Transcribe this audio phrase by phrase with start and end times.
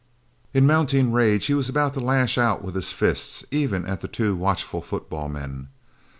[0.51, 4.07] In mounting rage, he was about to lash out with his fists, even at the
[4.07, 5.67] two watchful football men.